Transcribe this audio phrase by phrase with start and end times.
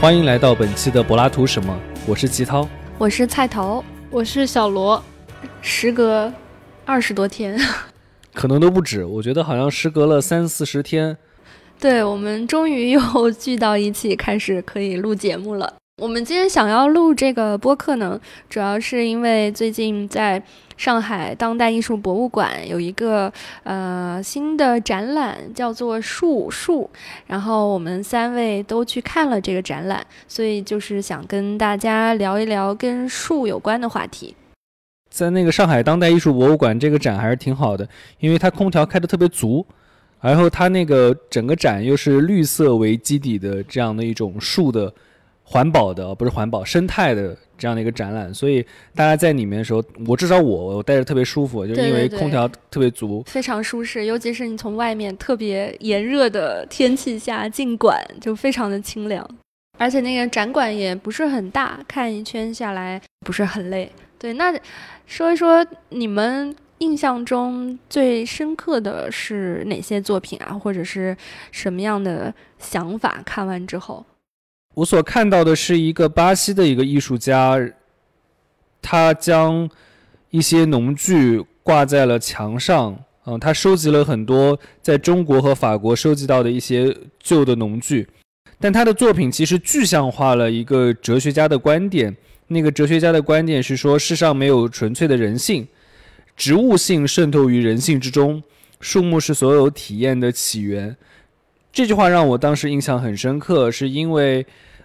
[0.00, 1.78] 欢迎来到本期的柏拉图什么？
[2.06, 2.66] 我是齐涛，
[2.96, 5.04] 我是菜头，我是小罗。
[5.60, 6.32] 时隔
[6.86, 7.60] 二十多天，
[8.32, 11.18] 可能都不止，我觉得好像时隔了三四十天。
[11.78, 15.74] 对我们终于又聚到一起，开始可以录节目了。
[15.98, 20.42] 我们今天想要录这个播客呢，主要是因为最近在
[20.80, 23.30] 上海当代艺术博物馆有一个
[23.64, 26.88] 呃新的展览，叫做《树树》，
[27.26, 34.34] 然后我们三位都去看了这个展览，所以就是想跟大家聊一聊跟树有关的话题。
[35.10, 37.86] 在那个上海当代艺术博物馆，这个展还是挺好的，
[38.18, 39.66] 因为它空调开的特别足，
[40.22, 44.90] 然后它那个整个展又是绿色为基底的这样的一种树的。
[45.50, 48.64] 环保的不是环保，生态的这样的一个展览，所以
[48.94, 54.04] 大家在里面的时候，我至少我我待着特别舒服，就是因为空调特别足，非常舒适。
[54.04, 59.28] 尤其是你从外面特别炎热的天气下进馆，就非常的清凉。
[59.76, 63.90] 而且那个展馆也不是很大，看一圈下来不是很累。
[64.20, 64.56] 对，那
[65.06, 71.16] 说一说你们印象中最深刻的是哪些作品啊，或者是
[71.50, 73.20] 什么样的想法？
[73.26, 74.06] 看完之后。
[74.74, 77.58] 我所看到的是一个巴西的一个艺术家，
[78.80, 79.68] 他将
[80.30, 82.98] 一些农具挂在了墙上。
[83.26, 88.08] 嗯，他收集了很多在中国和法国收集到的一些旧的农具，
[88.58, 92.16] 但他的作品其实具象化了一个哲学家的观点。
[92.48, 95.68] 那个哲学家的观点是说，世上没有纯粹的人性，
[96.34, 98.42] 植物性渗透于人性之中，
[98.80, 100.96] 树木是所有体验的起源。
[101.72, 104.44] 这句话让我当时印象很深刻，是因为，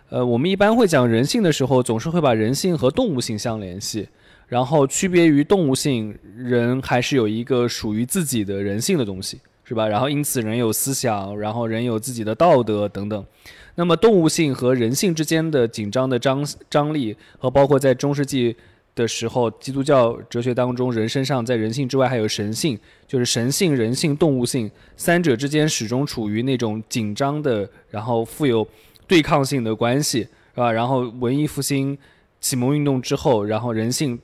[0.10, 4.08] 呃，我们一般会讲人性的时候，总是会把人性和动物性相联系，
[4.48, 9.88] 然后区别于动物性，人还是有一个属于自己的人性的东西，是吧？
[9.88, 13.26] 然后因此人有思想，然后人有自己的道德等等。
[13.74, 18.56] 那么动物性和人性之间的紧张的张张力，和包括在中世纪。
[18.96, 28.66] 的时候，基督教哲学当中，人身上在人性之外还有神性，就是神性、人性、动物性三者之间始终处于那种紧张的，然后富有
[29.06, 30.72] 对抗性的关系，是吧？
[30.72, 31.98] 然后文艺复兴、
[32.40, 34.18] 启蒙运动之后，然后人性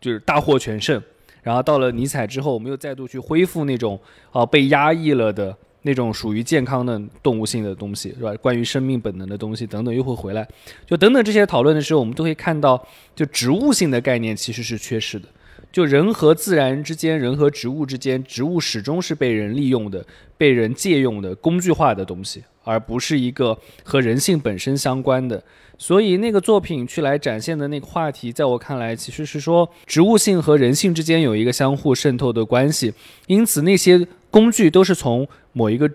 [0.00, 1.00] 就是大获全胜，
[1.42, 3.98] 然后到了尼采之后，我们又再度去恢复那种
[4.32, 5.56] 啊被压抑了的。
[5.82, 8.34] 那种属于健康的动物性的东西，是吧？
[8.36, 10.46] 关于生命本能的东西等等，又会回来。
[10.86, 15.28] 就等等这些讨论的时候，我们都会看到，就植物性的概念其实是缺失的。
[15.70, 20.04] 就人和自然之间，人和植物之间，植物始终是被人利用的、
[20.36, 25.42] 被人借用的工具化的东西，而不是一个和人性本身相关的。
[25.78, 32.92] 所以那个作品去来展现的那个话题，在我看来，其实是说植物性和人性之间有一个相互渗透的关系。
[33.26, 35.88] 因此，那些工具都是从某一个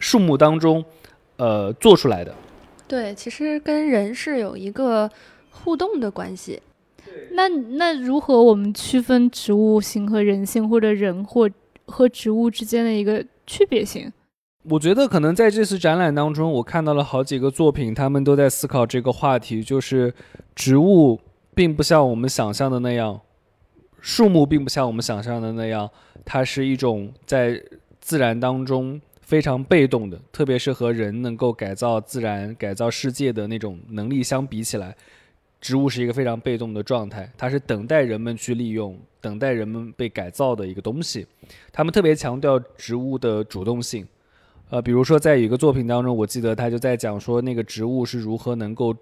[0.00, 0.84] 树木当中，
[1.36, 2.34] 呃，做出来的。
[2.88, 5.08] 对，其实跟人是有一个
[5.50, 6.60] 互动的关系。
[7.32, 11.48] 那那如何我们区分植物性和人性，或者人或
[11.86, 14.12] 和植物之间的一个区别性？
[14.64, 20.12] 我觉得可能在这次展览当中，我看到了好几个作品，他们都在思考这个话题，就是
[20.54, 21.20] 植物
[21.54, 23.20] 并不像我们想象的那样，
[24.00, 25.90] 树木并不像我们想象的那样，
[26.24, 27.62] 它是一种在。
[28.02, 34.96] 自然当中非常被动的，特别是和人能够改造自然、改造世界的那种能力相比起来，
[35.60, 37.30] 植物是一个非常被动的状态。
[37.36, 41.26] 它是等待人们去利用、等待人们被改造的一个东西。
[41.70, 44.08] 他们特别强调植物的主动性。
[44.70, 48.96] 呃，比如说在一个作品当中，我记得他就在讲说，那个植物是如何能够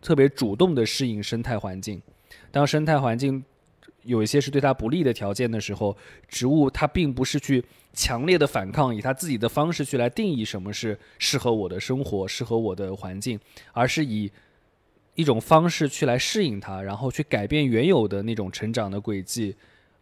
[0.00, 2.00] 特别主动的适应生态环境。
[2.52, 3.44] 当生态环境
[4.08, 5.96] 有一些是对它不利的条件的时候，
[6.26, 7.64] 植物它并不是去。
[7.94, 13.40] 强烈的反抗，以他自己的方式去来定义什么是适合我的生活、适合我的环境，
[13.72, 14.30] 而是以
[15.16, 19.56] 一种方式去来适应它，然后去改变原有的那种成长的轨迹、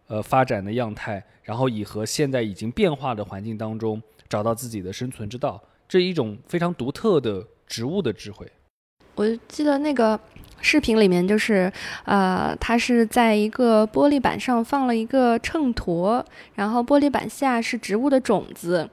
[0.08, 5.62] 呃发展的样态，然后以和现在已经变化的环境当中找到自己的生存之道。
[5.88, 8.46] 这一种非常独特的植物的智慧。
[9.14, 10.20] 我记得那个。
[10.66, 11.72] 视频里面就是，
[12.06, 16.24] 呃，它是在一个玻璃板上放了一个秤砣，
[16.56, 18.90] 然后玻璃板下是植物的种子，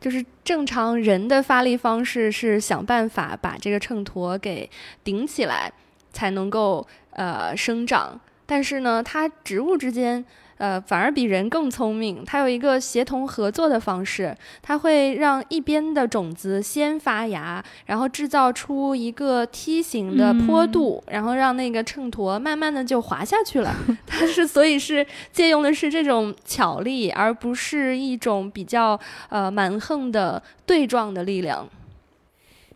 [0.00, 4.68] 就是正常人的发力方式是想办法把这个秤砣给
[5.04, 5.72] 顶起来，
[6.12, 10.24] 才能够呃生长，但是呢，它植物之间。
[10.56, 12.24] 呃，反而比人更聪明。
[12.24, 23.74] 它有一个协同合作的方式，它会让一边的种子先发芽，然后制造出一个梯形的坡度，然后让那个秤砣慢慢的就滑下去了。
[24.06, 28.98] 它是所以是借用的是这种巧力，而不是一种比较
[29.28, 31.68] 呃蛮横的对撞的力量。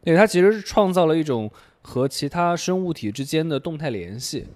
[0.02, 1.50] 对，它其实是创造了一种
[1.82, 4.46] 和其他生物体之间的动态联系。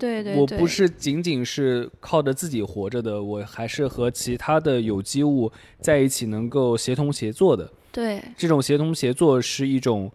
[0.00, 7.70] 对对对，我不是仅仅是靠着自己活着的，我还是和其他的有机物在一起，能够协同协作的。
[7.92, 10.10] 对这种协同协作是一种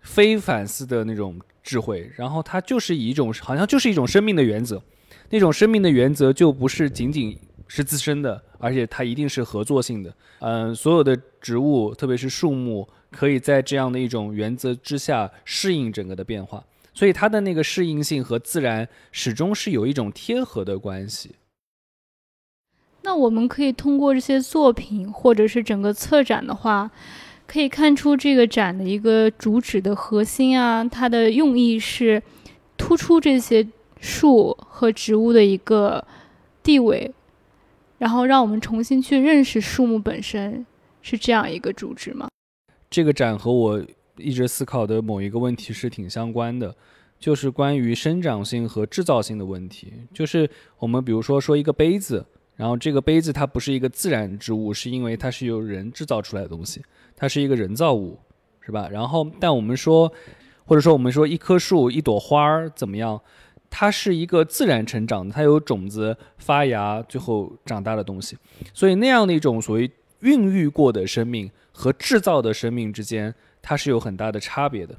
[0.00, 4.82] 非反思的那种智慧，然后它就是以一种好像就是一种生命的原则，
[5.30, 7.38] 那种生命的原则就不是仅仅
[7.68, 10.14] 是自身的，而且它一定是合作性的。
[10.40, 21.36] 嗯，所有的植物，特别是树木，可以在这样的一种原则之下适应整个的变化，所以它的那个适应性和自然始终是有一种贴合的关系。
[23.02, 26.90] 那我们可以通过这些作品，或者是整个策展的话，
[27.46, 32.22] 可以看出这个展的一个主旨的核心啊，它的用意是
[32.76, 33.66] 突出这些
[34.00, 36.06] 树和植物的一个
[36.62, 37.12] 地位，
[37.98, 40.64] 然后让我们重新去认识树木本身，
[41.00, 42.28] 是这样一个主旨吗？
[42.88, 43.84] 这个展和我
[44.22, 46.74] 一直思考的某一个问题是挺相关的，
[47.18, 49.92] 就是关于生长性和制造性的问题。
[50.14, 50.48] 就是
[50.78, 52.24] 我们比如说说一个杯子。
[52.54, 56.82] 然后这个杯子它不是一个自然之物，是因为它是由人制造出来的东西，
[57.16, 58.20] 它是一个人造物，
[58.60, 58.88] 是吧？
[58.92, 60.12] 然后但我们说，
[60.66, 63.20] 或者说我们说一棵树、一朵花儿怎么样？
[63.70, 68.36] 它是一个自然成长的，它有种子发芽，最后长大的东西。
[68.74, 69.90] 所以那样的一种所谓
[70.20, 74.98] 孕育过的生命和制造的生命之间，它是有很大的差别的。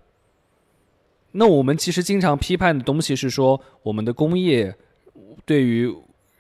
[1.34, 4.76] 那我们其实经常批判的东西是说，我们的工业
[5.46, 5.94] 对于。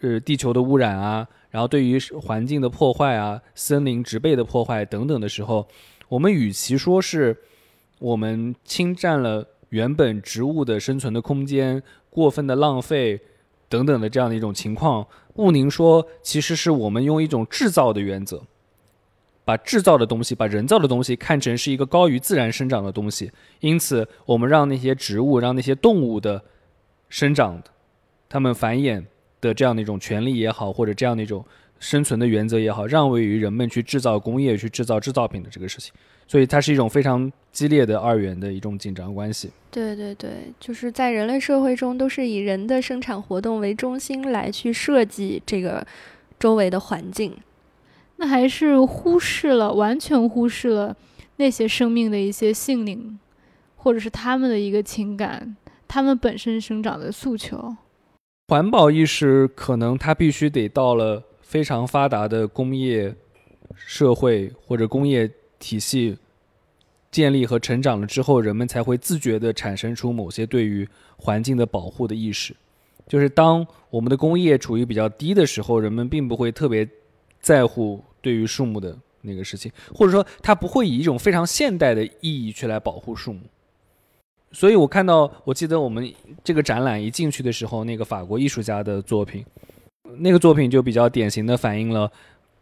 [0.06, 5.66] 呃地球的污染啊，然后对于环境的破坏啊，森林植被的破坏等等的时候，
[6.10, 7.38] 我们与其说是
[8.00, 13.22] 我们侵占了原本植物的生存的空间，过分的浪费
[13.70, 18.44] 等等的这样的一种情况，不宁说其实是我们用一种制造的原则，
[19.46, 26.44] 把制造的东西，把人造的东西看成是一个高于自然生长的东西，因此我们让那些植物，让那些动物的
[27.10, 27.62] 生长，
[28.30, 29.04] 它们繁衍。
[29.44, 31.44] 的这样的一种权利也好，或者这样的一种
[31.78, 35.94] 生存的原则也好，让位于人们去制造工业、去制造制造品的这个事情，
[36.30, 39.52] 所以它是一种非常激烈的二元的一种紧张关系。
[39.70, 40.30] 对对对，
[40.62, 45.86] 就是在人类社会中，都是以人的生产活动为中心来去设计这个
[46.40, 47.36] 周围的环境，
[48.24, 50.96] 那还是忽视了，完全忽视了
[51.36, 53.20] 那些生命的一些性灵，
[53.76, 55.58] 或者是他们的一个情感，
[55.90, 57.76] 他们本身生长的诉求。
[58.48, 63.14] 环保意识可能它必须得到了非常发达的工业
[63.76, 65.30] 社会或者工业
[65.60, 66.18] 体系
[67.12, 70.88] 建立和成长了之后，人们才会自觉地产生出某些对于
[71.18, 72.56] 环境的保护的意识。
[73.06, 76.88] 就是当我们的工业处于比较低的时候，人们并不会特别
[77.44, 83.42] 在乎对于树木的那个事情，或者说他不会以一种非常现代的意义去来保护树木。
[84.52, 86.12] 所以我看到，我记得我们
[86.44, 89.46] 这个展览一进去的时候，那个法国艺术家的作品，
[90.18, 92.12] 那个作品就比较典型的反映了。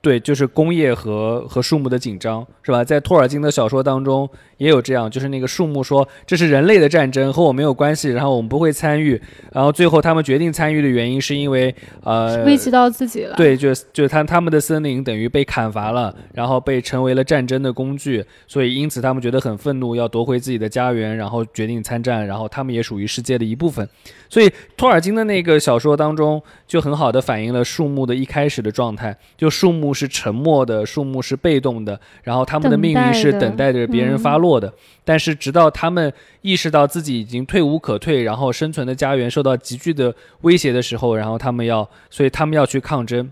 [0.01, 2.83] 对，就是工业和和树木的紧张，是吧？
[2.83, 4.27] 在托尔金的小说当中
[4.57, 9.21] 也有这样，就是那个树木说这是人类的战争，和我没有关系，然后我们不会参与。
[9.51, 13.35] 然后最后他们决定参与的原因是因为呃，危及到自己了。
[13.35, 22.25] 对，就就他他们的森林等于被砍伐了，然后被成为了战争的工具，所以因此他们觉得很愤怒，要夺回自己的家园，然后决定参战。
[22.25, 23.87] 然后他们也属于世界的一部分。
[24.29, 34.73] 所以托尔金的那个小说当中就很好的反映了树木的一开始的状态，就树木是沉默的，树木是被动的，然后他们的命运是等待着别人发落的。
[35.03, 43.31] 但是直到他们意识到自己已经退无可退，然后生存的家园受到急剧的威胁的时候，然后他们要，所以他们要去抗争。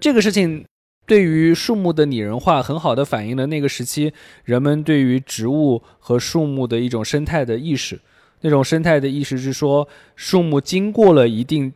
[0.00, 0.64] 这个事情
[1.06, 4.12] 对于树木的拟人化，很好的反映了那个时期
[4.44, 8.00] 人们对于植物和树木的一种生态的意识。
[8.44, 11.72] 那种生态的意识是说，树木经过了一定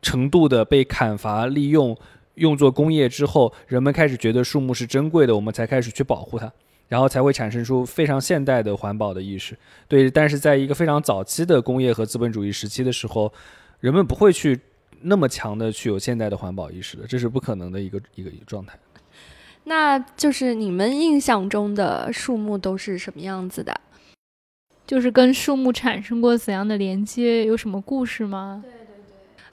[0.00, 1.96] 程度的被砍伐、利用、
[2.36, 6.50] 用作工业之后，人们开始觉得树木是珍贵的，我们才开始去保护它，
[6.88, 9.56] 然后才会产生出非常现代的环保的意识。
[9.88, 13.32] 对，但是在一个非常早期的工业和资本主义时期的时候，
[13.80, 14.58] 人们不会去
[15.02, 18.78] 那么强的去有现代的环保意识的，这是不可能的一个一个一个状态。
[19.64, 23.80] 那就是你们印象中的树木都是什么样子的？
[24.86, 27.44] 就是跟树木产生过怎样的连接？
[27.44, 28.62] 有什么故事吗？
[28.62, 28.84] 对对对，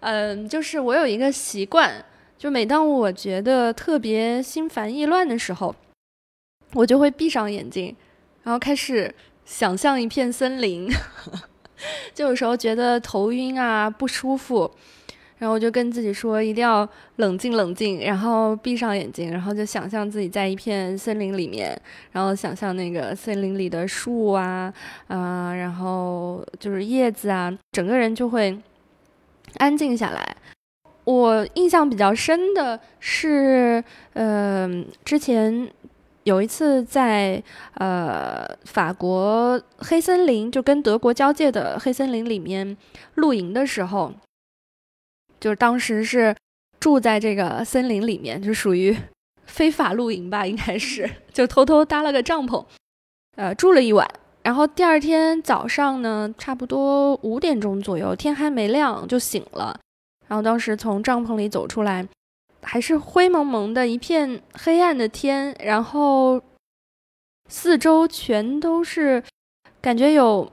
[0.01, 2.05] 嗯，就是我有一个习惯，
[2.37, 5.73] 就每当我觉得特别心烦意乱的时候，
[6.73, 7.95] 我就会闭上眼睛，
[8.43, 9.13] 然后开始
[9.45, 10.89] 想象一片森林。
[12.13, 14.71] 就有时候觉得头晕啊不舒服，
[15.37, 16.87] 然后我就跟自己说一定要
[17.17, 21.77] 冷静冷静，然后闭上眼睛，然后就想象自己在一片森林里面，
[22.11, 24.73] 然后想象那个森林里的树啊，
[25.07, 28.57] 啊，然后就是叶子啊，整个人就会
[29.57, 30.37] 安静下来。
[31.05, 33.83] 我印象比较深的是，
[34.13, 34.69] 呃，
[35.03, 35.69] 之前
[36.23, 37.43] 有一次在
[37.73, 42.77] 呃法国黑森林，就跟德国交界的黑森林里面
[43.15, 44.13] 露营的时候，
[45.41, 46.33] 就是当时是
[46.79, 48.95] 住在这个森林里面，就属于
[49.45, 52.63] 非法露营吧，应该是 就偷偷搭了个帐篷，
[53.35, 54.09] 呃，住了一晚。
[54.43, 59.77] 然后第二天早上呢，差不多五点钟左右，天还没亮就醒了。
[60.33, 62.03] 然后当时从帐篷里走出来，
[62.63, 66.41] 还是灰蒙蒙的一片黑暗的天，然后
[67.47, 69.23] 四周全都是
[69.79, 70.51] 感觉有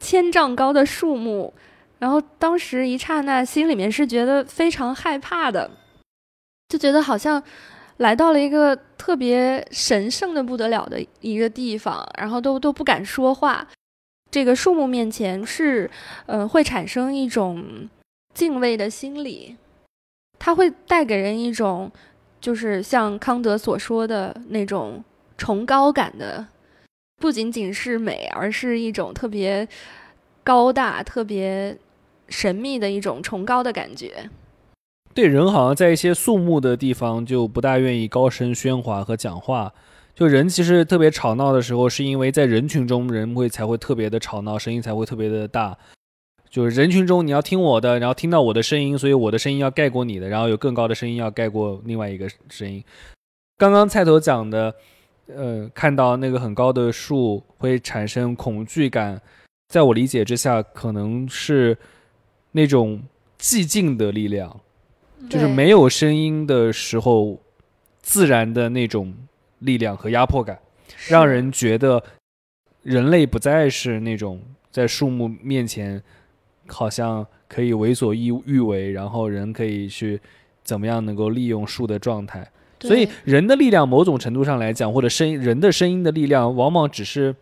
[0.00, 1.54] 千丈高的树木，
[2.00, 5.70] 然后当时一刹那心里面是觉得非常害怕的，
[6.68, 7.40] 就觉得好像
[7.98, 13.68] 来到了一个特别神圣的不得了的一个地方，然后都都不敢说话。
[14.32, 15.88] 这个树木面前是，
[16.26, 17.88] 呃，会产生一种。
[18.34, 19.56] 敬畏的心理，
[20.38, 21.90] 它会带给人一种，
[22.40, 25.04] 就是像康德所说的那种
[25.36, 26.46] 崇高感的，
[27.20, 29.68] 不仅仅是美，而是一种特别
[30.42, 31.76] 高大、特别
[32.28, 34.30] 神秘的一种崇高的感觉。
[35.14, 39.72] 对人好像在一些肃穆的地方就不大愿意高声喧哗和讲话。
[40.14, 45.76] 就人其实特别吵闹的时候，是因为在人群中人会才会特别的吵闹，声音才会特别的大。
[46.52, 52.84] 就是人群中你要听我的，然后听到我的声音，所以我的声音要盖过你的，然后有更高的声音要盖过另外一个声音。
[53.56, 54.74] 刚刚菜头讲的，
[55.34, 59.18] 呃，看到那个很高的树会产生恐惧感，
[59.68, 61.74] 在我理解之下，可能是
[62.50, 63.02] 那种
[63.38, 64.60] 寂静的力量，
[65.30, 67.40] 就是没有声音的时候，
[68.02, 69.14] 自然的那种
[69.60, 70.60] 力量和压迫感，
[71.08, 72.04] 让人觉得
[72.82, 74.38] 人类不再是那种
[74.70, 76.02] 在树木面前。
[76.72, 80.18] 好像可以为所欲欲为，然后人可以去
[80.64, 82.50] 怎么样能够利用树的状态。
[82.80, 87.36] 所以人的力量，某种程度上来讲，或者声人的声音的力量，往往只是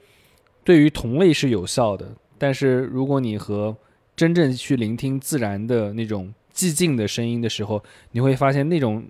[0.64, 2.06] 对于同类是有效的。
[2.36, 3.74] 但是如果你和
[4.14, 9.02] 真正去聆听自然的那种寂静的声音的时候，你会发现那种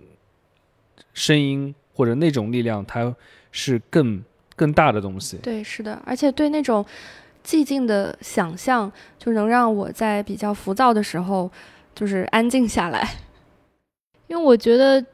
[1.14, 3.12] 声音或者那种力量，它
[3.50, 4.22] 是更
[4.54, 5.38] 更大的东西。
[5.38, 6.84] 对，是的，而且对那种。
[7.44, 11.50] 寂静的想象就能让我在比较浮躁的时候，
[11.94, 13.08] 就是安静下来。
[14.28, 15.04] 因为我觉得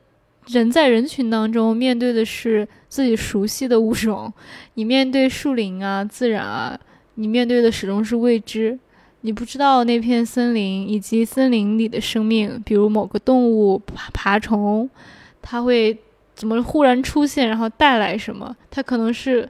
[0.46, 4.32] 人在人群当中面对的是自己熟悉的物种，
[4.74, 6.78] 你面对树林啊、自然啊，
[7.14, 8.78] 你面对的始终是未知。
[9.22, 14.88] 你不知道那片森林以及森林里的生命，比如某个动物、爬爬虫，
[15.42, 15.98] 它会
[16.34, 18.54] 怎么忽然出现，然后带来什么？
[18.70, 19.48] 它可能是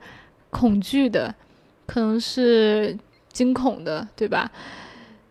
[0.48, 1.34] 恐惧的。
[1.86, 2.96] 可能是
[3.32, 4.50] 惊恐的，对吧？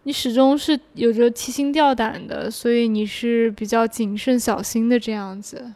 [0.03, 5.73] 你始终是有着提心吊胆的，所以你是比较谨慎小心的这样子。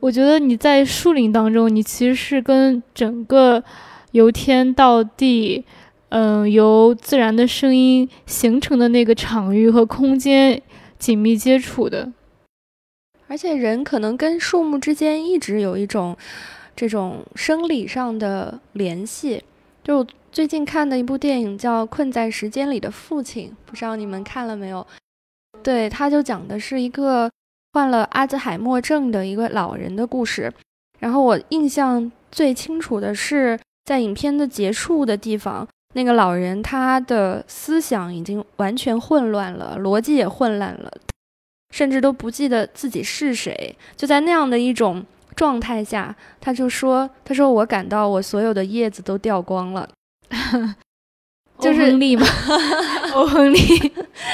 [0.00, 3.64] 我觉得你在树林当中，你其实是跟整个
[4.12, 5.64] 由天到地，
[6.10, 10.62] 嗯，由自然的声音形成的那个场域和空间
[10.98, 12.12] 紧密接触的。
[13.28, 16.16] 而且人可能跟树木之间一直有一种。
[16.80, 19.44] 这种生理上的联系，
[19.84, 24.86] 就最近看的一部电影叫《困在时间里的父亲》，不知道你们看了没有？
[25.62, 27.30] 对，他就讲的是一个
[27.74, 30.50] 患了阿兹海默症的一个老人的故事。
[31.00, 40.90] 然后我印象最清楚的是，在影片的结束的地方，那个老人他的思想已经完全混乱了，逻辑也混乱了，
[41.74, 43.76] 甚至都不记得自己是谁。
[43.94, 45.04] 就在那样的一种。
[45.34, 49.88] 状态下，他就说：“他说我感到我所有的叶子都掉光了，
[51.58, 52.26] 就是亨利吗？
[53.14, 53.58] 欧亨利，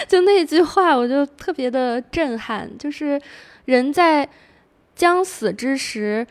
[0.08, 2.70] 就那句话，我就特别的震撼。
[2.78, 3.20] 就是
[3.64, 4.28] 人在
[4.94, 6.26] 将死之时，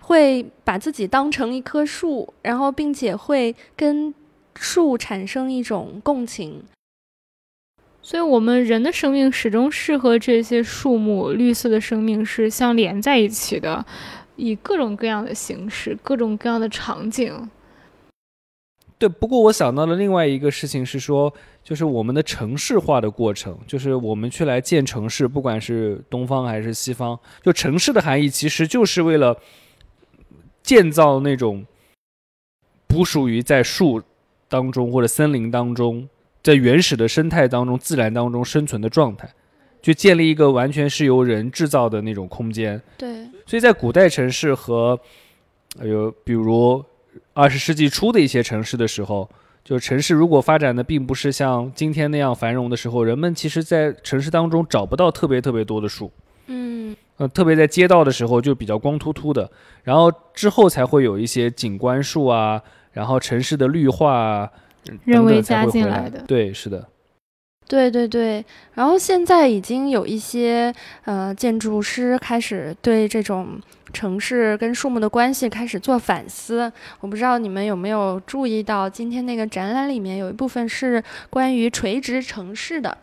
[0.00, 4.14] 会把自己当成一棵树，然后并且会跟
[4.56, 6.64] 树产生一种共情。
[8.02, 13.84] 所以，我们人的生命始终是和这些树木、绿色的生命是相连在一起的，
[14.36, 17.50] 以各种各样的形式、各种各样的场景。
[18.98, 29.38] 对，不过我想到了另外一个事情是说，就是我们的城市化的过程，就是我们去来建城市，不管是东方还是西方，就城市的含义其实就是为了
[30.62, 31.64] 建造那种
[32.86, 34.02] 不属于在树
[34.48, 36.08] 当中或者森林当中。
[36.42, 39.28] 在原始的生态当中、自然当中生存的状态，
[39.82, 42.80] 就建立一个完全是由人制造的那种空间。
[42.96, 44.98] 对，所以在古代城市和
[45.82, 46.84] 有比如
[47.32, 49.28] 二十世纪初的一些城市的时候，
[49.64, 56.10] 就城市如果发展的并不是像今天那样繁荣的时候，人们其实在城市当中找不到特别特别多的树。
[56.46, 59.48] 嗯呃，特别在街道的时候就比较光秃秃的，
[59.84, 62.60] 然后之后才会有一些景观树啊，
[62.92, 64.50] 然后城市的绿化啊，
[64.88, 66.88] 嗯人为加进来的对，是的，
[67.68, 68.44] 对对对，
[68.74, 73.60] 然后现在已经有一些呃建筑师开始对这种
[73.92, 76.72] 城市跟树木的关系开始做反思。
[77.00, 82.96] 我不知道你们有没有注意到，今天那个展览里面有一部分是关于垂直城市的。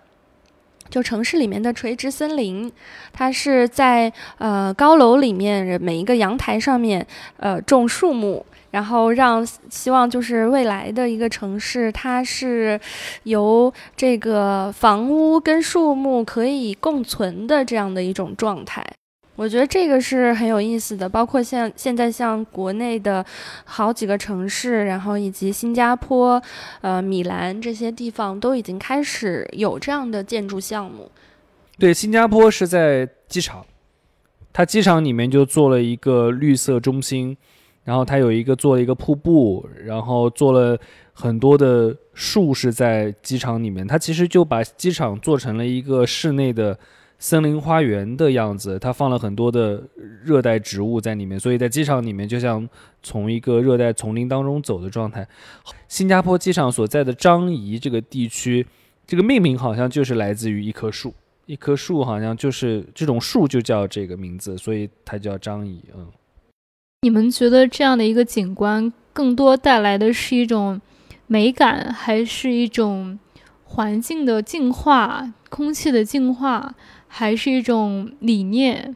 [0.90, 2.72] 就城市里面的垂直森林，
[3.12, 7.06] 它是在呃高楼里面每一个阳台上面
[7.36, 8.46] 呃种树木，
[8.78, 12.80] 然后让希望就是未来的一个城市，它是
[13.24, 18.86] 由这个房屋跟树木可以共存的这样的一种状态。
[19.36, 23.26] 我觉得这个是很有意思的，包括像现在像国内的
[23.66, 26.40] 好几个城市，然后以及新加坡、
[26.82, 31.10] 呃米兰这些地方都已经开始有这样的建筑项目。
[31.80, 33.66] 对，新加坡是在机场，
[34.54, 37.36] 它机场里面就做了一个绿色中心，
[37.88, 40.78] 然后它有一个做了一个瀑布，然后做了
[41.14, 46.78] 很多的树是在机场里面，它其实就把机场做成了一个室内的
[47.18, 49.82] 森林花园的样子，它放了很多的
[50.22, 52.68] 热带植物在里面，所以在机场里面就像
[53.02, 55.26] 从一个热带丛林当中走的状态。
[55.88, 58.68] 新加坡机场所在的樟宜这个地区，
[59.06, 61.14] 这个命名好像就是来自于一棵树。
[61.46, 65.82] 一棵树好像就是这种树就叫这个名字，所以它叫张仪。
[65.96, 66.06] 嗯，
[67.02, 70.82] 你们觉得这样的一个景观，更多带来的是一种
[71.28, 73.20] 美感，还是一种
[73.64, 76.74] 环境的净化、空气的净化，
[77.08, 78.96] 还是一种理念？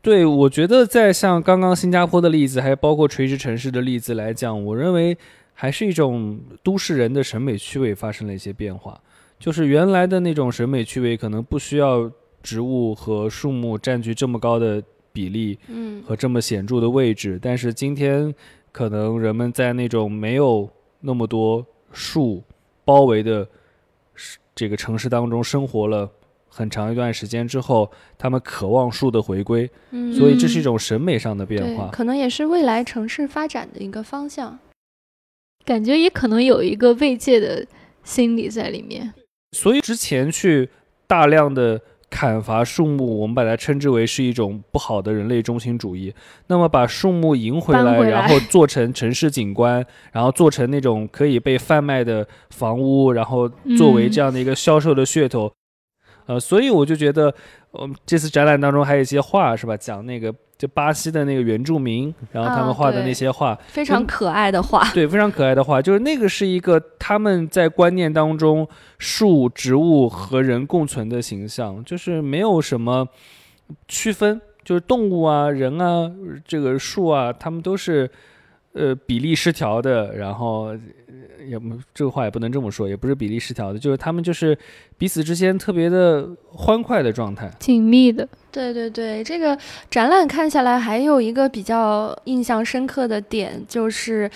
[0.00, 5.18] 对，我觉得在像刚刚新加坡的例子，还有包括垂直城市的例子来讲，我认为
[5.54, 9.00] 还是一种都市人的审美趣味发生了一些变化。
[9.40, 12.08] 就是原来的那种审美趣味，可能不需要
[12.42, 14.80] 植物和树木占据这么高的
[15.14, 18.34] 比例嗯和这么显著的位置，但是今天
[18.72, 20.68] 可能人们在那种没有
[21.00, 22.42] 那么多树
[22.84, 23.48] 包围的
[24.16, 26.10] 是这个城市当中生活了
[26.48, 31.88] 很长一段时间之后，他们渴望树的回归，嗯，所以这是一种审美上的变，化。
[31.92, 34.58] 可能也是未来城市发展的一个方向。
[35.64, 37.64] 感觉也可能有一个慰藉的
[38.02, 39.14] 心理在里面。
[39.52, 40.68] 所以之前去
[41.06, 41.80] 大量的
[42.14, 46.14] 砍伐树木，我们把它称之为是一种不好的人类中心主义。
[46.46, 55.52] 那么把树木赢回来，回来然后做成城市景观，然后做成那种可以被贩卖的房屋，然后作为嗯这样的一个销售的噱头。
[56.26, 57.34] 呃，所以我就觉得，
[57.72, 59.76] 我们这次展览当中还有一些画是吧？
[59.76, 64.88] 讲那个就巴西的那个原住民，然后他啊们画的那些画，非常可爱的画。
[64.92, 68.66] 对，非常可爱的画，就是那个是一个他们在观念当中
[68.98, 73.06] 树、植物和人共存的形象，就是没有什么
[73.88, 76.10] 区分，就是动物啊、人啊、
[76.46, 78.10] 这个树啊，他们都是
[78.74, 80.78] 呃比例失调的，然后呃
[81.48, 84.56] 也不这个话也不能这么说，也不是比例失调的，就是他们就是
[84.98, 87.50] 彼此之间特别的欢快的状态。
[87.58, 89.58] 紧密的，对对对，这个
[89.90, 94.30] 展览看下来，还有一个比较印象深刻的点就是。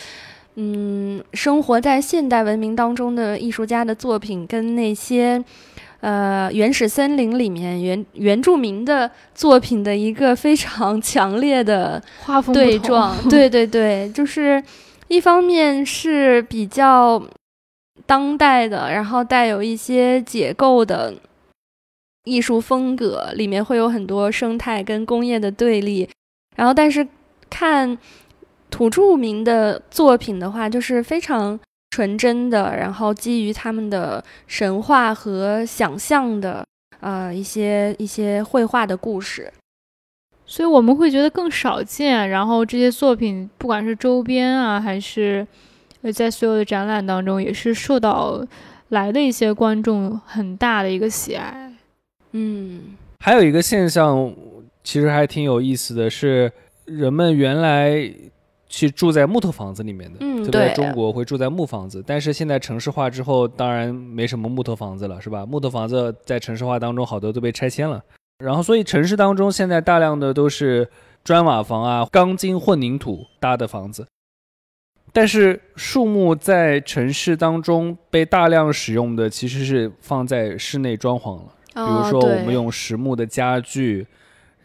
[0.60, 5.40] 嗯，生活在现代文明当中的艺术家的作品，跟那些
[6.00, 14.62] 呃原始森林里面原原住民的作品的一个非常强烈的画风对撞，对 对对，就是
[15.08, 17.22] 一方面是比较
[18.06, 21.14] 当代的，然后带有一些解构的
[22.24, 26.08] 艺术风格，里面会有很多生态跟工业的对立，
[26.56, 27.06] 然后但是
[27.50, 27.98] 看
[28.70, 31.58] 土著民的作品的话，就是非常
[31.90, 36.64] 纯真的，然后基于他们的神话和想象的
[37.00, 39.52] 呃一些一些绘画的故事。
[40.46, 42.30] 所以我们会觉得更少见。
[42.30, 45.46] 然后这些作品，不管是周边啊，还是
[46.02, 48.42] 呃在所有的展览当中，也是受到
[48.88, 51.72] 来的一些观众很大的一个喜爱。
[52.32, 54.32] 嗯还有一个现象，
[54.82, 56.50] 其实还挺有意思的是，
[56.84, 58.10] 人们原来
[58.68, 65.46] 是住在木头房子里面的，嗯特别在中国会住在木房子，但是现在城市化之后，当然没什么木头房子了，是吧？
[65.46, 68.02] 木头房子在城市化当中好多都被拆迁了，
[68.38, 70.88] 然后所以城市当中现在大量的都是
[71.24, 74.06] 砖瓦房啊、钢筋混凝土搭的房子。
[75.10, 81.54] 但是树木在城市当中被大量使用的其实是放在室内装潢了。
[81.74, 84.06] 比如说我们用实木的家具，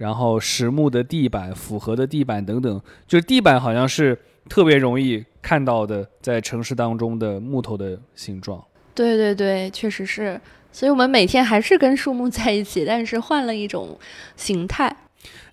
[0.04, 8.62] 然后实木的地板、复合的地板等等，就是地板好像是特别容易看到的，在城市当中的木头的形状。
[8.94, 10.39] 对对对，确实是。
[10.74, 13.98] 所以我们每天还是跟树木在一起，但是换了一种
[14.36, 14.94] 形态。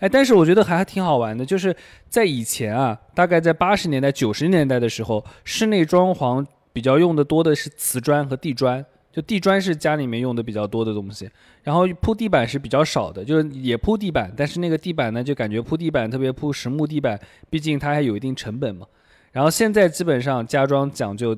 [0.01, 1.77] 哎，但是我觉得还挺好玩的，就是
[2.09, 11.29] 在以前啊，大概在八十年代、九十年代的时候，室内装潢比较用的多的是瓷砖和地砖，就地砖是家里面用的比较多的东西，
[11.63, 17.19] 然后铺地板是比较少的，就是也铺地板，但是那个地板呢，就感觉铺地板特别铺实木地板，
[17.49, 18.87] 毕竟它还有一定成本嘛。
[19.33, 21.37] 然后现在基本上家装讲究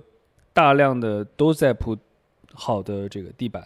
[0.53, 1.97] 大量的都在铺
[2.53, 3.63] 好的这个地板。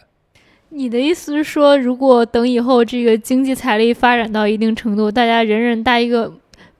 [0.69, 6.33] 你的意思是说，如果等以后这个经济财力发展到一定程度，大家人人搭一个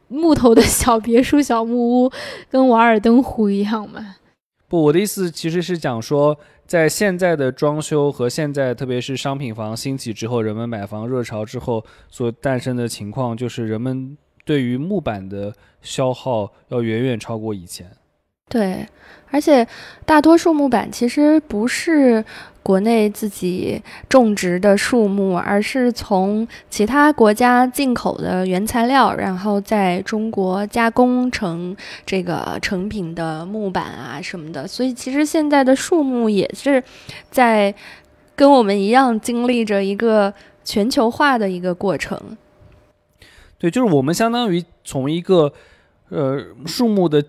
[0.09, 2.11] 木头的小别墅、小木屋，
[2.49, 4.15] 跟《瓦尔登湖》一样吗？
[4.67, 6.37] 不，我的意思其实是讲说，
[6.67, 17.89] 在现在的装修和现在特别是商品房兴起之后，人们买房热潮之后所诞生的情况，就是人们对于木板的消耗要远远超过以前。
[18.49, 18.87] 对，
[19.29, 19.67] 而且
[20.05, 22.23] 大多数木板其实不是
[22.63, 34.67] 国内自己种植的树木，而是从其他国家进口的原材料，然后在中国加工成这个成品的木板啊什么的。
[34.67, 36.83] 所以其实现在的树木也是
[37.29, 37.73] 在
[38.35, 40.33] 跟我们一样经历着一个
[40.63, 42.37] 全球化的一个过程。
[43.57, 45.51] 对，就是我们相当于从一个
[46.09, 47.23] 呃树木的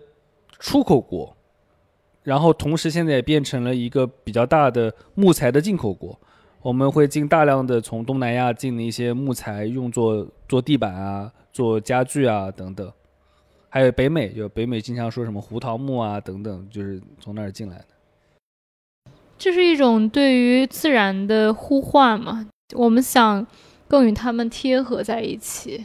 [0.59, 1.37] 出口国，
[2.23, 6.19] 然后同时现在也变成了一个比较大的木材的进口国。
[6.61, 12.93] 我们会进大量的从东南亚进的一些木材，用作做地板啊、做家具啊等等。
[13.71, 19.13] 还有北美，就北美经常说什么胡桃木啊等等，就是从那儿进来的。
[19.39, 22.49] 这是一种对于自然的呼唤嘛？
[22.75, 23.47] 我们想
[23.87, 25.85] 更与他们贴合在一起。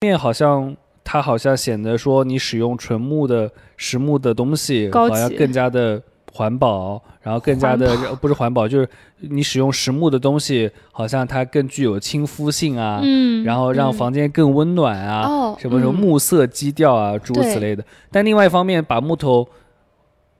[0.00, 0.76] 面好像
[1.10, 6.02] 它好像显得说你使用纯木的实木的东西，高好像更加的
[6.34, 8.86] 环保，然后更加的 不是环保，就是
[9.20, 17.82] 你使用实木的东西，好像它更具有亲肤性啊，嗯，然后让嗯房间更温暖啊，哦，什么什么嗯木色基调啊，诸如此类的。
[18.12, 19.48] 但另外一方面，把木头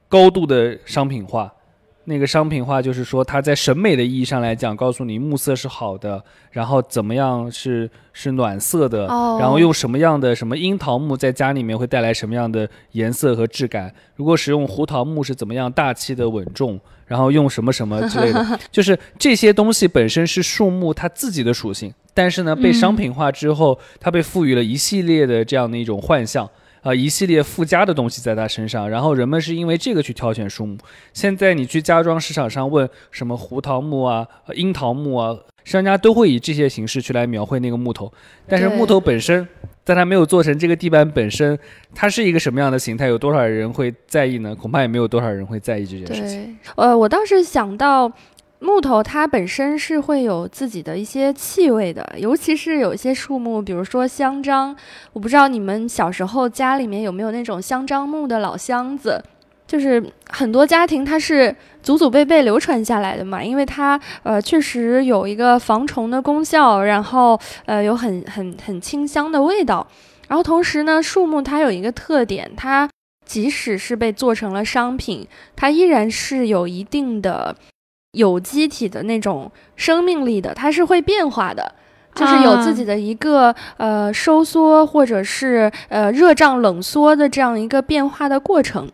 [0.07, 1.51] 高度的商品化。
[2.09, 13.93] 那个商品化就是说，它在审美的意义上来讲，告诉你木色是好的，然后怎么样是是暖色的，哦然后用什么样的什么樱桃木在家里面会带来什么样的颜色和质感？
[14.17, 16.81] 如果使用胡桃木是怎么样大气的稳重？
[17.07, 26.49] 然后用什么什么之类的， 就是这些东西本身是树木它自己的属性，但是呢，被嗯商品化之后，它被赋予了一系列的这样的一种幻象。
[26.83, 30.77] 啊、一系列附加的东西在它身上，然后人们是因为这个去挑选树木。
[31.13, 38.13] 现在你去家装市场上问什么胡桃木啊、樱桃木啊，商家都会以这些形式去来描绘那个木头。
[38.47, 39.47] 但是木头本身，
[39.85, 41.59] 在它没有做成这个地板本身，
[41.95, 44.55] 它是一个什么样的形态，有多少人会在意呢？
[44.55, 46.45] 恐怕也没有多少人会在意这件事情。
[46.45, 48.11] 对，呃，我倒是想到
[48.61, 54.77] 木头它本身是会有自己的一些气味的，尤其是有一些树木，比如说香樟，
[55.13, 59.23] 我不知道你们小时候家里面有没有那种香樟木的老箱子。
[59.67, 69.87] 就是很多家庭它是祖祖辈辈流传下来的嘛，因为它呃确实有一个防虫的功效，然后呃有很很很清香的味道，
[70.27, 72.89] 然后同时呢，树木它有一个特点，它
[73.27, 77.55] 即使是被做成了商品，它依然是有一定的
[78.13, 81.75] 有机体的那种生命力的，它是会变化的。
[82.15, 88.91] 就是有自己的一个、呃收缩或者是呃热胀冷缩的这样一个变化的过程，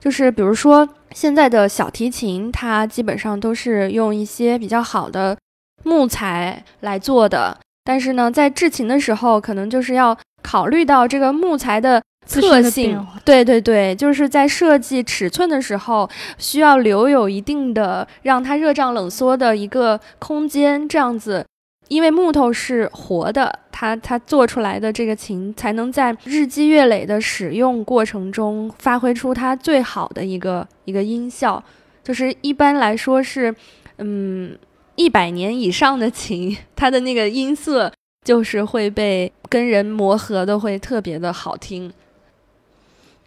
[0.00, 5.36] 就是比如说现在的小提琴，它基本上都是用一些比较好的
[5.84, 16.08] 木材来做的，但是呢，在制琴的时候，可能就是要考虑到这个木材的特性，对对对，就是在设计尺寸的时候，
[16.38, 21.46] 需要留有一定的让它热胀冷缩的一个空间，这样子，
[21.88, 31.62] 因为木头是活的，它它做出来的这个琴才能在日积月累的使用过程中发挥出它最好的一个一个音效，
[32.02, 33.54] 就是一般来说是，
[33.98, 34.58] 嗯，
[34.96, 37.92] 一百年以上的琴， 它的那个音色
[38.24, 41.92] 就是会被跟人磨合的会特别的好听。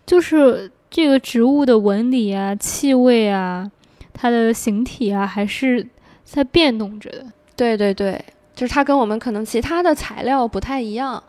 [0.09, 3.71] 就是这个植物的纹理啊、气味啊、
[4.11, 5.85] 它的形体啊，还是
[6.23, 7.23] 在变动着的。
[7.55, 8.19] 对对对，
[8.55, 11.23] 就是它跟我们可能其他的材料不太一样。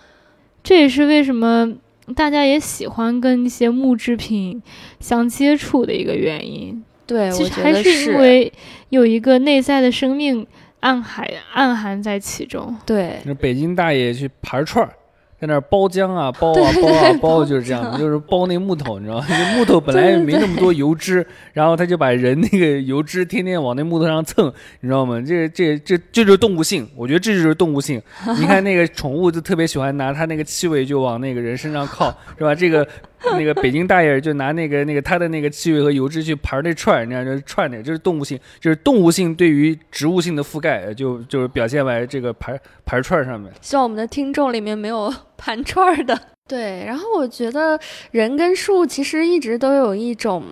[0.65, 1.71] 这也是为什么
[2.17, 4.63] 大家也喜欢跟一些木制品
[4.99, 6.83] 相接触的一个原因。
[7.07, 8.51] 对，其我实还是觉得是因为
[8.89, 10.47] 有一个内在的生命
[10.81, 12.75] 暗海暗含在其中。
[12.87, 14.95] 对，那北京大爷去盘串儿，
[15.41, 19.27] 在那儿包浆啊，包啊包啊包，就是这样，就是包那木头，你知道吗？
[19.29, 25.19] 那木头本来也没那么多油脂， 然后他就把人那个油脂天天往那木头上蹭，你知道吗？
[25.27, 28.01] 这这这这就是动物性，我觉得这就是动物性。
[28.39, 32.55] 你看那个宠物就特别喜欢拿它那个气味就往那个人身上靠，是吧？
[32.55, 32.87] 这个
[33.39, 43.53] 那个北京大爷就拿那个那个他的那个气味和油脂去盘那串儿，那样就是串的，就是动物性，就是动物性对于植物性的覆盖，就就是表现在这个盘盘串儿上面。
[43.61, 46.19] 希望我们的听众里面没有 盘串儿的。
[46.49, 47.79] 对，然后我觉得
[48.11, 50.43] 人跟树其实一直都有一种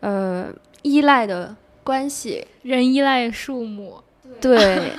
[0.00, 0.46] 呃
[0.82, 2.46] 依赖的关系。
[2.62, 4.02] 人依赖树木，
[4.40, 4.92] 对，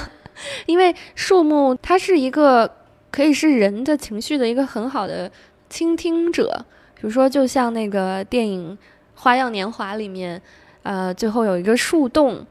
[0.66, 2.70] 因为树木它是一个
[3.10, 5.30] 可以是人的情绪的一个很好的
[5.68, 6.64] 倾听者。
[6.94, 8.76] 比如说，就像那个电影
[9.14, 10.42] 《花样年华》里面，
[10.82, 12.44] 呃，最后有一个树洞，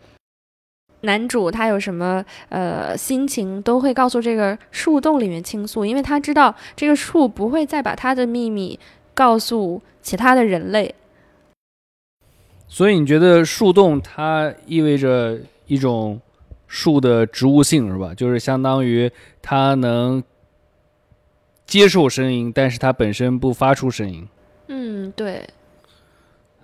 [1.02, 8.80] 男主他有什么呃心情，都会告诉这个树洞里面倾诉，因为他知道这个树不会再把他的秘密
[9.14, 10.96] 告诉其他的人类。
[12.70, 16.20] 所以你觉得树洞它意味着一种
[16.68, 18.14] 树的植物性是吧？
[18.14, 20.24] 就是相当于它能
[21.68, 24.28] 接受声音，但是它本身不发出声音。
[24.70, 25.48] 嗯，对，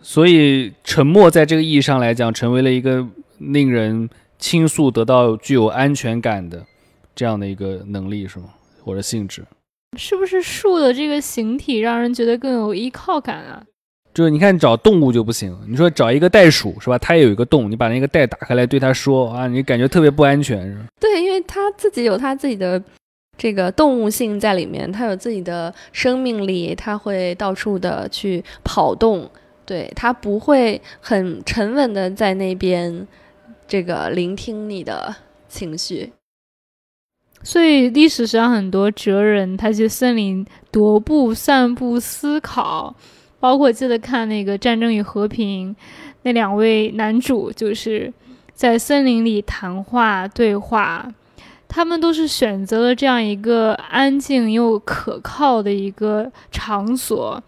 [0.01, 3.05] 所以沉默在这个意义上来讲，成为了一个
[3.37, 6.65] 令人倾诉、得到具有安全感的
[7.13, 8.45] 这样的一个能力，是吗？
[8.81, 9.43] 或者性质？
[9.97, 13.61] 是不是树的这个形体让人觉得更有依靠感啊？
[14.13, 16.97] 就是你看找动物就不行，你说找一个袋鼠是吧？
[16.97, 20.85] 它也有一个洞，你把那个袋打开来对它说啊，你感觉特别不安全是吧？
[20.99, 22.81] 对，因为它自己有它自己的
[23.38, 29.30] 这个动物性在里面，它有自己的生命力，它会到处的去跑动，
[29.65, 33.08] 对它不会很沉稳的在那边
[33.67, 35.15] 这个聆听你的
[35.48, 36.13] 情绪。
[37.46, 42.96] 所以历史上很多哲人，他去森林踱步、散步、思考，
[43.38, 45.76] 包括记得看那个《战争与和平》，
[46.22, 48.13] 那两位男主就是
[48.54, 51.12] 在森林里谈话对话，
[51.75, 57.41] 他们都是选择了这样一个安静又可靠的一个场所，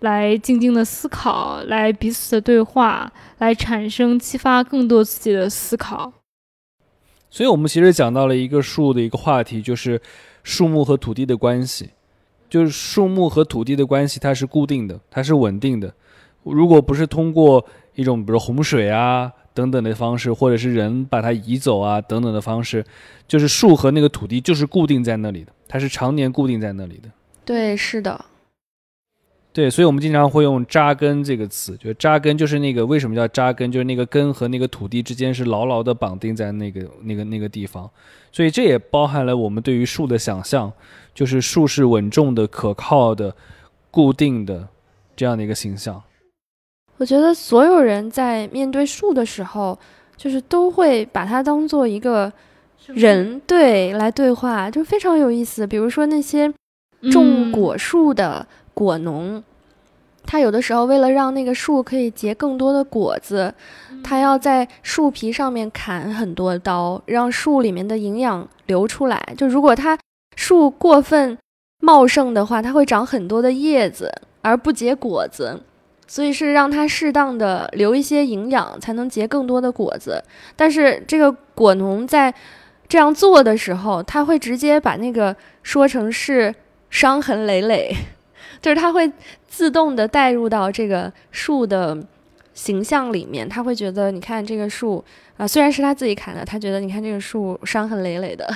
[0.00, 6.10] 来静静的思考，来彼此的对话，来产生激发更多自己的思考。
[7.28, 10.00] 所以我们其实讲到了一个树的一个话题，就是
[10.42, 11.90] 树木和土地的关系。
[12.48, 15.92] 就是树木和土地的关系，它是固定的，它是稳定的。
[16.42, 17.62] 如果不是通过
[17.94, 22.84] 一种比如洪水啊等等的方式，或者是人把它移走啊等等的方式，
[23.26, 27.10] 就是树和那个土地就是固定在那里的，它是常年固定在那里的。
[27.44, 28.24] 对，是的，
[29.52, 37.90] 对，所以我们经常会用“扎根”这个词，就扎根就是那个为什么叫扎根，就是那个根和那个土地之间是牢牢的绑定在那个那个那个地方，
[38.30, 40.72] 所以这也包含了我们对于树的想象，
[41.12, 43.34] 就是树是稳重的、可靠的、
[43.90, 44.68] 固定的
[45.16, 46.00] 这样的一个形象。
[46.98, 49.78] 我觉得所有人在面对树的时候，
[50.16, 52.30] 就是都会把它当做一个
[52.86, 55.66] 人对来对话，就非常有意思。
[55.66, 56.52] 比如说那些
[57.10, 59.42] 种嗯果树的果农，
[60.26, 63.54] 他有的时候为了让那个树可以结更多的果子，
[64.02, 69.34] 他要在树皮上面砍很多刀，让树里面的营养流出来。
[69.36, 69.96] 就如果它
[70.34, 71.38] 树过分
[71.80, 75.62] 茂盛的话，它会长很多的叶子，而不结果子。
[76.08, 80.24] 所以是让它适当的留一些营养，才能结更多的果子。
[80.56, 82.34] 但是这个果农在
[82.88, 86.52] 这样做的时候，他会直接把那个说成是
[86.88, 87.94] 伤痕累累，
[88.60, 89.12] 就是他会
[89.46, 91.96] 自动的带入到这个树的
[92.54, 95.04] 形象里面，他会觉得，你看这个树
[95.36, 98.48] 啊、虽然是他自己砍的，他觉得你看这个树伤痕累累的。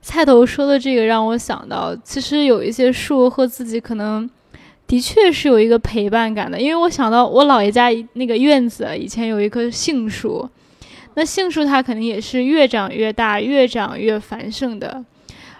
[0.00, 4.30] 菜头说的这个让我想到，其实有一些树和自己可能
[4.86, 10.48] 的确是有一个陪伴感的，因为我想到我姥爷家那个院子以前有一棵杏树，
[11.14, 15.04] 那杏树它肯定也是越长越大、越长越繁盛的，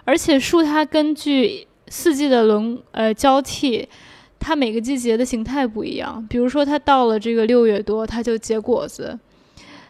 [0.03, 3.87] 而且树它根据四季的轮呃交替，
[4.39, 6.25] 它每个季节的形态不一样。
[6.29, 9.17] 比如说它到了这个六月多，它就结果子，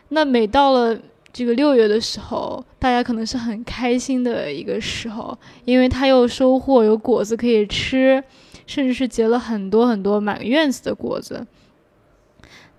[0.09, 0.97] 那每到了
[1.33, 8.23] 这个六月的时候，大家可能是很开心的一个时候，因为它又收获有果子可以吃，
[8.65, 11.45] 甚至是结了很多很多满院子的果子。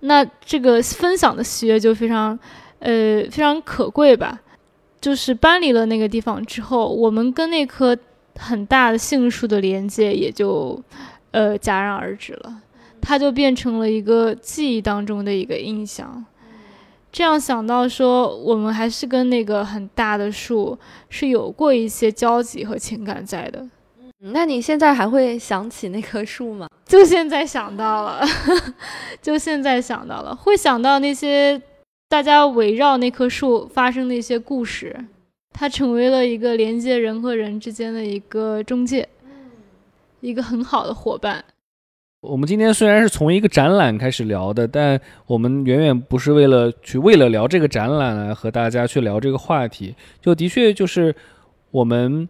[0.01, 2.37] 那这个分享的喜悦就非常，
[2.79, 4.41] 呃，非常可贵吧。
[4.99, 7.95] 就是搬离了那个地方之后，我们跟那棵
[8.35, 10.81] 很大的杏树的连接也就，
[11.31, 12.61] 呃，戛然而止了。
[12.99, 16.25] 它就变成了一个记忆当中的一个印象。
[17.11, 20.77] 这样想到说，我们还是跟那个很大的树
[21.09, 23.65] 是有过一些交集和情感在的。
[24.19, 26.67] 那你现在还会想起那棵树吗？
[26.85, 28.21] 就现在想到了，
[29.21, 31.61] 就现在想到了，会想到那些
[32.09, 34.95] 大家围绕那棵树发生的一些故事，
[35.53, 39.07] 它成为了一个连接人和人之间的一个中介，
[40.21, 41.43] 一个很好的伙伴。
[42.21, 49.95] 我们今天虽然是从一个展览开始聊的，但我们远远不是为了去为了聊这个展览来和大家去聊这个话题。
[50.19, 51.15] 就的确就是
[51.69, 52.27] 我们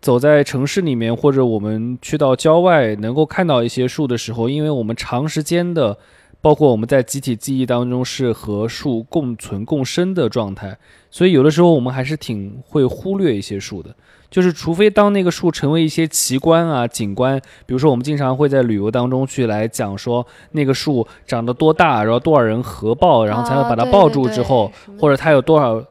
[0.00, 5.98] 走在城市里面，或者我们去到郊外，能够看到一些树的时候，因为我们长时间的，
[6.40, 10.78] 包括我们在集体记忆当中是和树共存共生的状态，
[11.10, 13.94] 所以有的时候我们还是挺会忽略一些树的。
[14.30, 25.82] 就是除非当那个树成为一些奇观啊、景观，比如说我们经常会在旅游当中去来讲说那个树长得多大，然后多少人合抱，然后才能把它抱住之后，或者它有多少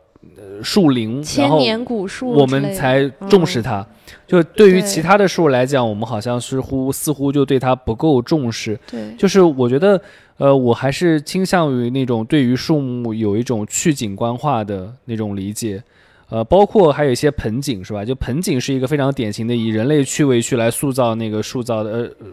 [0.63, 3.86] 树龄，然后年古树，我们才重视它。
[4.26, 8.78] 就对于其他的树来讲，我们好像似乎似乎就对它不够重视。
[8.89, 10.02] 对，就是我觉得，
[10.38, 15.82] 呃，我还是倾向于那种对于树木有一种去景观化的那种理解。
[16.30, 18.04] 呃，包括还有一些盆景，是吧？
[18.04, 22.28] 就盆景是一个非常典型的以人类趣味去来塑造那个塑造的，呃，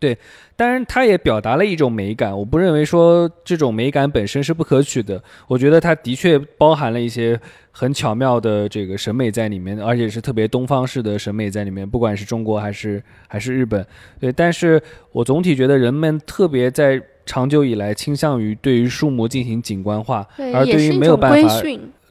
[0.00, 0.16] 对。
[0.56, 2.36] 当然，它也表达了一种美感。
[2.36, 5.20] 我不认为说这种美感本身是不可取的。
[5.48, 7.40] 我觉得它的确包含了一些
[7.72, 11.88] 很巧妙的这个审美在里面，而且是特别东方式的审美在里面。
[11.88, 13.84] 不管是中国还是还是日本，
[14.20, 14.32] 对。
[14.32, 14.80] 但是
[15.10, 21.62] 我总体觉得人们特别在长久以来倾向于对于树木进行景观化，而对于没有办法。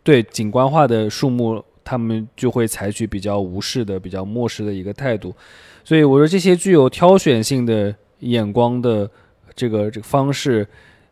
[0.03, 5.33] 对景观化的树木，他们就会采取比较无视的、比较漠视的一个态度。
[5.83, 9.09] 所以我说，这些具有挑选性的眼光的
[9.53, 10.67] 这个这个方式，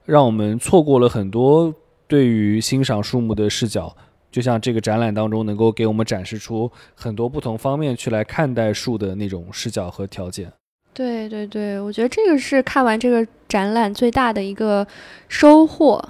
[0.05, 1.73] 让我们错过了很多
[2.07, 3.95] 对于欣赏树木的视角。
[4.31, 10.51] 就像这个展览当中，能够给我们展示出很多不同方面去来看待树的那种视角和条件。
[10.93, 14.87] 对对对，我觉得这个是看完这个展览最大的一个
[15.27, 16.03] 收获。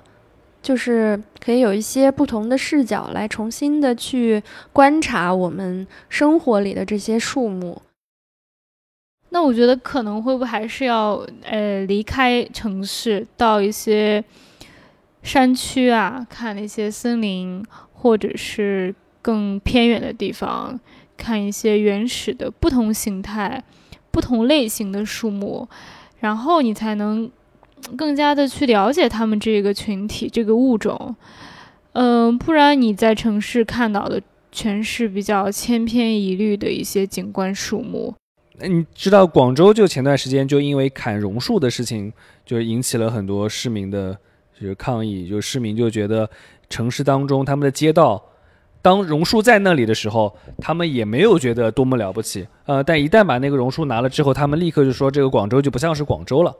[0.61, 7.81] 就是可以有一些不同的视角来重新的去观察我们生活里的这些树木。
[9.31, 14.23] 那我觉得可能会不会还是要呃离开城市，到一些
[15.23, 20.79] 山区啊，看那些森林，或者是更偏远的地方，
[21.17, 23.63] 看一些原始的不同形态、
[24.11, 25.67] 不同类型的树木，
[26.19, 27.31] 然后你才能。
[27.97, 31.15] 更加的去了解他们这个群体、这个物种，
[31.93, 38.13] 嗯，不然你在城市看到的全是比较千篇一律的一些景观树木。
[38.67, 42.11] 你知道广州就前段时间就因为砍榕树的事情，
[42.45, 44.17] 就引起了很多市民的
[44.59, 46.29] 就是抗议，就市民就觉得
[46.69, 48.23] 城市当中他们的街道，
[48.81, 56.55] 当榕树在那里的时候，他们也没有觉得多么了不起，呃，但一旦把那个榕树拿了之后，他们立刻就说这个广州就不像是广州了。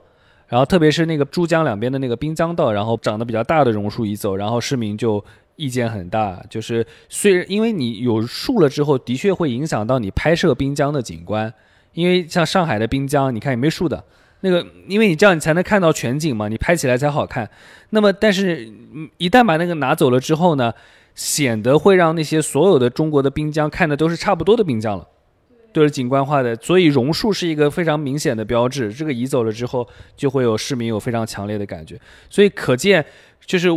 [0.48, 5.24] 然后，特别是那个珠江两边的那个滨江道，然后长得比较大的榕树移走，然后市民就
[5.56, 6.44] 意见很大。
[6.50, 11.50] 就是虽然因为你有树了之后，的确会影响到你拍摄滨江的景观，
[11.94, 14.02] 因为像上海的滨江，你看也没树的，
[14.40, 17.48] 那个因为你这样你才能看到全景嘛，你拍起来才好看。
[17.90, 18.72] 那么，但是
[19.18, 20.72] 一旦把那个拿走了之后呢，
[21.14, 25.08] 显得会让那些所有的中国的滨江看的都是差不多的滨江了。
[25.74, 28.92] 都是景观化的，所以榕树是一个非常明显的标志。
[28.92, 31.98] 这个移走了之后，就会有市民有非常强烈的感觉。
[32.28, 33.02] 所以可见，
[33.46, 33.70] 就是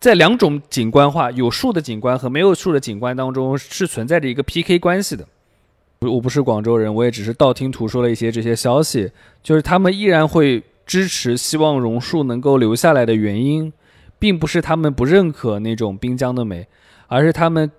[0.00, 5.28] 在两种景观化有树的景观和没有树的景观当中，是存在着一个 PK 关系的。
[6.08, 9.10] 我不是广州人，我也只是道听途说了一些这些消息。
[9.42, 13.72] 就是他们依然会支持，希望榕树能够留下来的原因，
[14.18, 16.66] 并不是他们不认可那种滨江的美，
[17.08, 17.70] 而是他们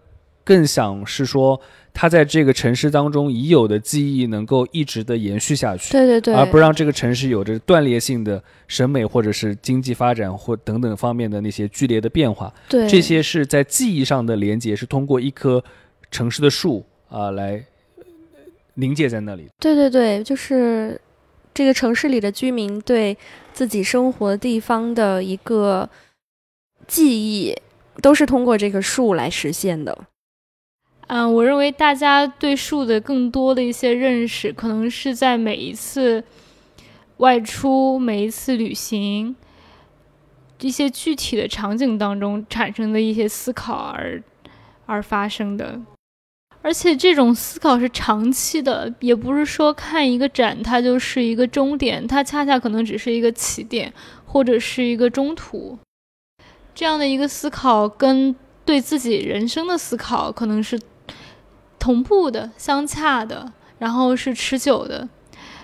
[0.43, 1.61] 更想是说。
[1.97, 12.53] 它在这个城市当中已有的记忆能够一直的延续下去，对对对，而不让这个城市有着断裂性的审美或者是经济发展或等等方面的那些剧烈的变化。
[12.67, 15.63] 对，这些是在记忆上的连接，是通过一棵
[16.11, 17.63] 城市的树啊来
[18.75, 19.49] 凝结在那里。
[19.59, 20.99] 对对对，就是
[21.53, 23.17] 这个城市里的居民对
[23.53, 25.89] 自己生活地方的一个
[26.87, 27.55] 记忆，
[28.01, 29.97] 都是通过这棵树来实现的。
[31.07, 36.23] 嗯，我认为大家对树的更多的一些认识，可能是在每一次
[37.17, 39.35] 外出、每一次旅行
[40.59, 44.21] 一些具体的场景当中产生的一些思考而
[44.85, 45.79] 而发生的。
[46.65, 53.93] 而且这种思考是长期的，也不是说看一个展它就是一个终点，它恰恰可能只是一个起点
[54.25, 55.77] 或者是一个中途。
[56.73, 58.35] 这样的一个思考跟
[58.65, 60.81] 对自己人生的思考可能是
[61.77, 65.07] 同步的、相洽的，然后是持久的。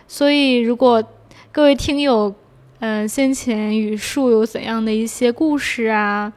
[0.07, 1.03] 所以，如果
[1.51, 2.31] 各位听友，
[2.77, 6.31] 嗯，先前与树有怎样的一些故事啊，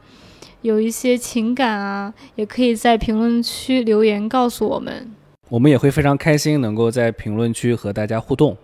[0.65, 5.07] 有一些情感啊，也可以在评论区留言告诉我们。
[5.47, 8.57] 我们也会非常开心能够在评论区和大家互动。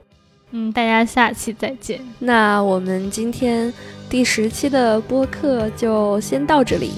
[0.49, 2.01] 嗯，大家下期再见。
[2.17, 3.71] 那我们今天
[4.09, 6.89] 第十期的播客就先到这里，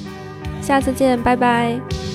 [0.62, 2.13] 下次见，拜拜。